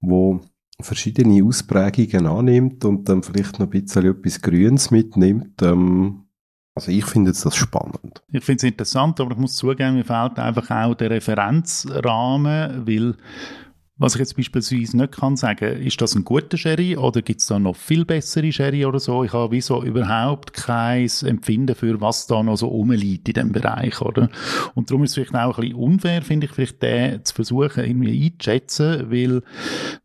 wo 0.00 0.40
verschiedene 0.80 1.44
Ausprägungen 1.44 2.26
annimmt 2.26 2.84
und 2.84 3.08
dann 3.08 3.22
vielleicht 3.22 3.58
noch 3.58 3.66
ein 3.66 3.70
bisschen 3.70 4.06
etwas 4.06 4.40
Grünes 4.40 4.90
mitnimmt. 4.90 5.62
Ähm, 5.62 6.24
also 6.80 6.92
ich 6.92 7.04
finde 7.04 7.30
das 7.32 7.54
spannend. 7.54 8.22
Ich 8.32 8.42
finde 8.42 8.56
es 8.56 8.62
interessant, 8.64 9.20
aber 9.20 9.32
ich 9.32 9.36
muss 9.36 9.54
zugeben, 9.56 9.96
mir 9.96 10.04
fehlt 10.04 10.38
einfach 10.38 10.70
auch 10.70 10.94
der 10.94 11.10
Referenzrahmen, 11.10 12.86
weil 12.86 13.14
was 14.00 14.14
ich 14.14 14.20
jetzt 14.20 14.34
beispielsweise 14.34 14.96
nicht 14.96 15.12
kann 15.12 15.36
sagen, 15.36 15.76
ist 15.82 16.00
das 16.00 16.14
ein 16.14 16.24
guter 16.24 16.56
Sherry 16.56 16.96
oder 16.96 17.20
gibt 17.20 17.40
es 17.40 17.46
da 17.46 17.58
noch 17.58 17.76
viel 17.76 18.06
bessere 18.06 18.50
Sherry 18.50 18.86
oder 18.86 18.98
so? 18.98 19.24
Ich 19.24 19.34
habe 19.34 19.52
wieso 19.52 19.84
überhaupt 19.84 20.54
kein 20.54 21.08
Empfinden 21.22 21.74
für, 21.74 22.00
was 22.00 22.26
da 22.26 22.42
noch 22.42 22.56
so 22.56 22.68
rumliegt 22.68 23.28
in 23.28 23.34
diesem 23.34 23.52
Bereich, 23.52 24.00
oder? 24.00 24.30
Und 24.74 24.90
darum 24.90 25.04
ist 25.04 25.10
es 25.10 25.14
vielleicht 25.16 25.34
auch 25.34 25.58
ein 25.58 25.68
bisschen 25.68 25.76
unfair, 25.76 26.22
finde 26.22 26.46
ich, 26.46 26.52
vielleicht 26.52 26.82
den 26.82 27.22
zu 27.26 27.34
versuchen, 27.34 27.84
irgendwie 27.84 28.24
einzuschätzen, 28.24 29.10
weil 29.10 29.42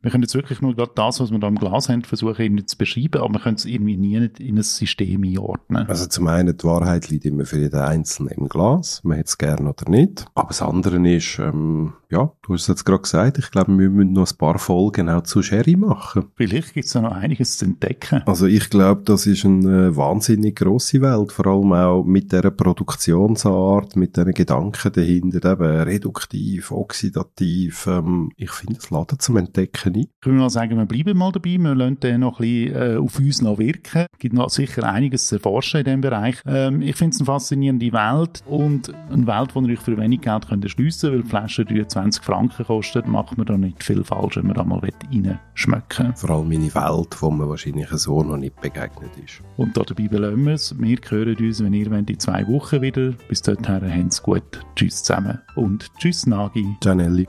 wir 0.02 0.12
können 0.12 0.24
jetzt 0.24 0.36
wirklich 0.36 0.60
nur 0.60 0.76
gerade 0.76 0.92
das, 0.94 1.22
was 1.22 1.32
wir 1.32 1.40
da 1.40 1.48
im 1.48 1.56
Glas 1.56 1.88
haben, 1.88 2.04
versuchen 2.04 2.42
irgendwie 2.42 2.66
zu 2.66 2.78
beschreiben, 2.78 3.22
aber 3.22 3.36
wir 3.36 3.40
können 3.40 3.56
es 3.56 3.64
irgendwie 3.64 3.96
nie 3.96 4.30
in 4.40 4.58
ein 4.58 4.64
System 4.64 5.24
einordnen. 5.24 5.88
Also 5.88 6.06
zum 6.08 6.28
einen, 6.28 6.58
die 6.58 6.64
Wahrheit 6.66 7.10
liegt 7.10 7.24
immer 7.24 7.46
für 7.46 7.60
jeden 7.60 7.80
Einzelnen 7.80 8.34
im 8.34 8.50
Glas, 8.50 9.00
man 9.06 9.16
hätte 9.16 9.28
es 9.28 9.38
gerne 9.38 9.70
oder 9.70 9.90
nicht, 9.90 10.26
aber 10.36 10.50
das 10.50 10.62
andere 10.62 10.98
ist, 11.08 11.40
ähm, 11.40 11.94
ja, 12.10 12.32
du 12.44 12.54
hast 12.54 12.64
es 12.64 12.68
jetzt 12.68 12.86
gerade 12.86 13.02
gesagt, 13.02 13.38
ich 13.38 13.52
glaube, 13.52 13.78
wir 13.78 13.85
müssen 13.90 14.14
noch 14.14 14.30
ein 14.30 14.38
paar 14.38 14.60
Folgen 14.60 15.10
auch 15.10 15.24
zu 15.24 15.42
Sherry 15.42 15.76
machen. 15.76 16.26
Vielleicht 16.36 16.74
gibt 16.74 16.86
es 16.86 16.94
da 16.94 17.02
noch 17.02 17.12
einiges 17.12 17.58
zu 17.58 17.66
entdecken. 17.66 18.22
Also 18.26 18.46
ich 18.48 18.70
glaube, 18.70 19.02
das 19.06 19.26
ist 19.28 19.46
eine 19.46 19.96
wahnsinnig 19.96 20.56
grosse 20.56 21.02
Welt, 21.02 21.32
vor 21.32 21.48
allem 21.48 21.74
auch 21.74 22.04
mit 22.04 22.32
dieser 22.32 22.52
Produktionsart, 22.52 23.96
mit 23.96 24.18
diesen 24.18 24.34
Gedanken 24.34 24.92
dahinter, 24.92 25.54
eben 25.54 25.64
reduktiv, 25.64 26.72
oxidativ. 26.72 27.88
Ähm, 27.88 28.32
ich 28.36 28.52
finde, 28.52 28.80
es 28.80 28.90
laden 28.90 29.20
zum 29.20 29.38
Entdecken 29.38 29.96
ein. 29.96 30.02
Ich 30.02 30.26
würde 30.26 30.40
mal 30.40 30.50
sagen, 30.50 30.78
wir 30.78 30.86
bleiben 30.86 31.18
mal 31.18 31.32
dabei, 31.32 31.58
wir 31.58 31.76
lassen 31.76 32.00
den 32.00 32.22
noch 32.22 32.40
ein 32.40 32.46
bisschen 32.46 32.96
äh, 32.96 32.98
auf 32.98 33.20
uns 33.20 33.44
wirken. 33.44 34.06
Es 34.12 34.20
gibt 34.20 34.34
noch 34.34 34.50
sicher 34.50 34.84
einiges 34.84 35.28
zu 35.28 35.36
erforschen 35.36 35.80
in 35.80 35.86
diesem 35.86 36.02
Bereich. 36.02 36.38
Ähm, 36.46 36.82
ich 36.82 36.96
finde 36.96 37.14
es 37.14 37.20
eine 37.20 37.26
faszinierende 37.26 37.92
Welt 37.92 38.44
und 38.48 38.94
eine 39.10 39.28
Welt, 39.28 39.52
die 39.56 39.60
ihr 39.60 39.74
euch 39.74 39.80
für 39.80 39.98
wenig 39.98 40.22
Geld 40.22 40.48
könnt 40.48 40.64
erschliessen 40.64 41.12
könnt, 41.12 41.14
weil 41.14 41.24
die 41.24 41.30
Flasche 41.30 41.88
20 41.88 42.24
Franken 42.24 42.66
kostet, 42.66 43.08
macht 43.08 43.38
man 43.38 43.46
da 43.46 43.58
nicht 43.58 43.75
viel 43.84 44.04
falsch, 44.04 44.38
wenn 44.38 44.48
man 44.48 44.56
da 44.56 44.64
mal 44.64 44.80
reinschmecken 44.80 46.16
Vor 46.16 46.30
allem 46.30 46.52
in 46.52 46.62
eine 46.62 46.76
Welt, 46.76 47.22
wo 47.22 47.32
man 47.32 47.50
wahrscheinlich 47.50 47.90
so 47.90 48.24
noch 48.24 48.38
nicht 48.38 48.60
begegnet 48.62 49.12
ist. 49.24 49.42
Und 49.58 49.76
dabei 49.76 50.08
belassen 50.08 50.46
wir 50.46 50.54
es. 50.54 50.76
Wir 50.80 50.98
hören 51.08 51.36
uns, 51.38 51.64
wenn 51.64 51.74
ihr 51.74 51.92
wollt, 51.92 52.10
in 52.10 52.20
zwei 52.20 52.48
Wochen 52.48 52.82
wieder. 52.82 53.14
Bis 53.28 53.42
dahin, 53.42 53.68
haben 53.68 54.08
es 54.08 54.22
gut. 54.22 54.66
Tschüss 54.76 55.04
zusammen 55.04 55.40
und 55.56 55.92
tschüss 55.98 56.26
Nagi. 56.26 56.76
Gianelli. 56.82 57.28